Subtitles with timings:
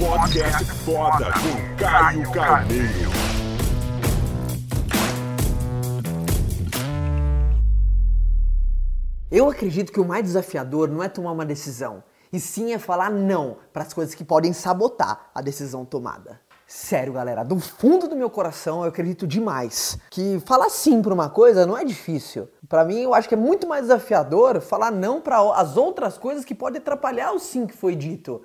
[0.00, 3.10] Podcast foda com Caio Carneiro.
[9.30, 12.02] Eu acredito que o mais desafiador não é tomar uma decisão,
[12.32, 16.40] e sim é falar não para as coisas que podem sabotar a decisão tomada.
[16.66, 21.28] Sério, galera, do fundo do meu coração eu acredito demais que falar sim para uma
[21.28, 22.48] coisa não é difícil.
[22.66, 26.42] Para mim, eu acho que é muito mais desafiador falar não para as outras coisas
[26.42, 28.40] que podem atrapalhar o sim que foi dito.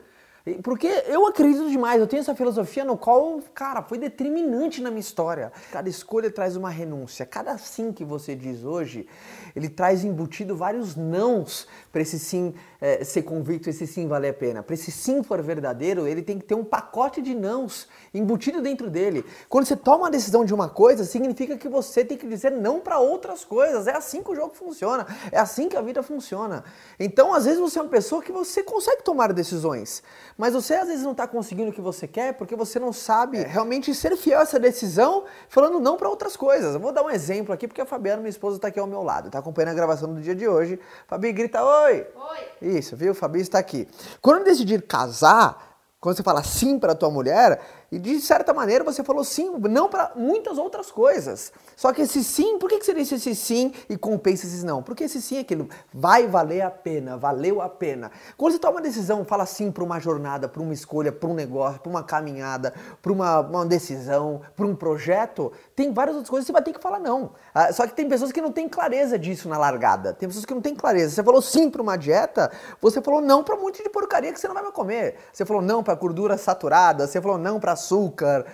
[0.61, 4.99] Porque eu acredito demais, eu tenho essa filosofia no qual, cara, foi determinante na minha
[4.99, 5.51] história.
[5.71, 7.25] Cada escolha traz uma renúncia.
[7.25, 9.07] Cada sim que você diz hoje,
[9.55, 14.33] ele traz embutido vários nãos para esse sim é, ser convicto, esse sim valer a
[14.33, 14.61] pena.
[14.61, 18.87] Para esse sim for verdadeiro, ele tem que ter um pacote de nãos embutido dentro
[18.87, 19.25] dele.
[19.49, 22.79] Quando você toma a decisão de uma coisa, significa que você tem que dizer não
[22.79, 23.87] para outras coisas.
[23.87, 25.07] É assim que o jogo funciona.
[25.31, 26.63] É assim que a vida funciona.
[26.99, 30.03] Então, às vezes você é uma pessoa que você consegue tomar decisões
[30.37, 33.37] mas você às vezes não está conseguindo o que você quer porque você não sabe
[33.37, 33.47] é.
[33.47, 36.73] realmente ser fiel a essa decisão, falando não para outras coisas.
[36.73, 39.01] Eu vou dar um exemplo aqui porque a Fabiana, minha esposa, está aqui ao meu
[39.01, 40.79] lado, está acompanhando a gravação do dia de hoje.
[41.07, 42.05] Fabi, grita oi!
[42.15, 42.69] Oi!
[42.77, 43.15] Isso, viu?
[43.15, 43.87] Fabi está aqui.
[44.21, 47.61] Quando eu decidir casar, quando você fala sim para tua mulher,
[47.95, 51.53] e de certa maneira você falou sim, não para muitas outras coisas.
[51.77, 54.83] Só que esse sim, por que você disse esse sim e compensa esses não?
[54.83, 58.11] Porque esse sim é aquilo, vai valer a pena, valeu a pena.
[58.35, 61.33] Quando você toma uma decisão, fala sim para uma jornada, para uma escolha, para um
[61.33, 66.45] negócio, para uma caminhada, para uma, uma, decisão, para um projeto, tem várias outras coisas
[66.45, 67.31] que você vai ter que falar não.
[67.53, 70.11] Ah, só que tem pessoas que não têm clareza disso na largada.
[70.11, 71.15] Tem pessoas que não têm clareza.
[71.15, 72.51] Você falou sim para uma dieta,
[72.81, 75.15] você falou não para um monte de porcaria que você não vai mais comer.
[75.31, 78.45] Você falou não para gordura saturada, você falou não para açúcar.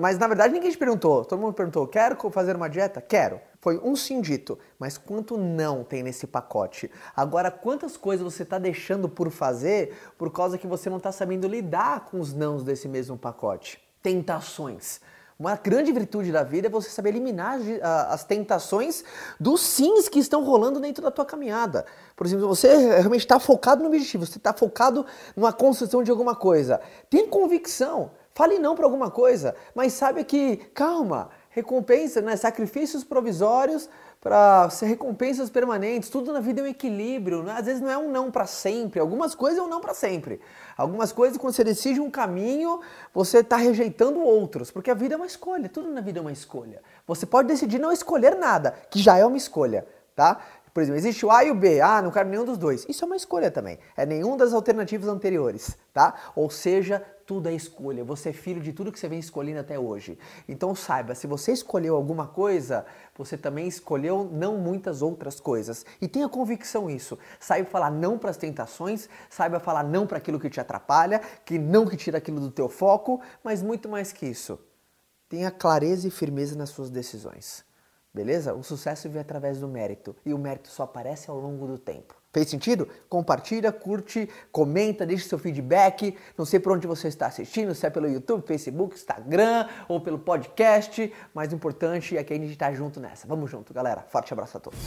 [0.00, 1.24] Mas na verdade ninguém te perguntou.
[1.24, 3.00] Todo mundo perguntou: quero fazer uma dieta?
[3.00, 3.40] Quero.
[3.60, 4.58] Foi um sim dito.
[4.78, 6.90] Mas quanto não tem nesse pacote?
[7.16, 11.48] Agora, quantas coisas você está deixando por fazer por causa que você não está sabendo
[11.48, 13.80] lidar com os nãos desse mesmo pacote?
[14.02, 15.00] Tentações.
[15.38, 17.58] Uma grande virtude da vida é você saber eliminar
[18.08, 19.04] as tentações
[19.38, 21.84] dos sims que estão rolando dentro da tua caminhada.
[22.14, 25.04] Por exemplo, você realmente está focado no objetivo, você está focado
[25.36, 26.80] numa construção de alguma coisa.
[27.10, 28.12] Tem convicção.
[28.36, 32.36] Fale não para alguma coisa, mas sabe que, calma, recompensa, né?
[32.36, 33.88] sacrifícios provisórios
[34.20, 36.10] para ser recompensas permanentes.
[36.10, 37.42] Tudo na vida é um equilíbrio.
[37.42, 37.54] Né?
[37.56, 39.00] Às vezes não é um não para sempre.
[39.00, 40.38] Algumas coisas é um não para sempre.
[40.76, 42.80] Algumas coisas, quando você decide um caminho,
[43.14, 44.70] você está rejeitando outros.
[44.70, 45.66] Porque a vida é uma escolha.
[45.70, 46.82] Tudo na vida é uma escolha.
[47.06, 49.86] Você pode decidir não escolher nada, que já é uma escolha.
[50.14, 50.42] Tá?
[50.76, 51.80] Por exemplo, existe o A e o B.
[51.80, 52.84] Ah, não quero nenhum dos dois.
[52.86, 53.78] Isso é uma escolha também.
[53.96, 56.14] É nenhum das alternativas anteriores, tá?
[56.36, 58.04] Ou seja, tudo é escolha.
[58.04, 60.18] Você é filho de tudo que você vem escolhendo até hoje.
[60.46, 62.84] Então saiba, se você escolheu alguma coisa,
[63.16, 65.86] você também escolheu não muitas outras coisas.
[65.98, 67.18] E tenha convicção isso.
[67.40, 71.58] Saiba falar não para as tentações, saiba falar não para aquilo que te atrapalha, que
[71.58, 74.58] não que tira aquilo do teu foco, mas muito mais que isso.
[75.26, 77.65] Tenha clareza e firmeza nas suas decisões.
[78.16, 78.54] Beleza?
[78.54, 82.14] O sucesso vem através do mérito e o mérito só aparece ao longo do tempo.
[82.32, 82.88] Fez sentido?
[83.10, 86.16] Compartilha, curte, comenta, deixe seu feedback.
[86.36, 90.18] Não sei por onde você está assistindo, se é pelo YouTube, Facebook, Instagram ou pelo
[90.18, 91.12] podcast.
[91.34, 93.26] Mais importante é que a gente está junto nessa.
[93.26, 94.06] Vamos junto, galera.
[94.08, 94.78] Forte abraço a todos.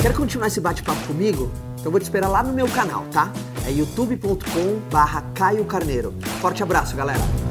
[0.00, 1.50] Quer continuar esse bate-papo comigo?
[1.78, 3.30] Então vou te esperar lá no meu canal, tá?
[3.66, 6.12] É youtube.com/barra Caio Carneiro.
[6.40, 7.43] Forte abraço, galera.